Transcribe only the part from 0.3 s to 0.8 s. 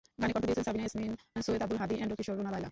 কণ্ঠ দিয়েছেন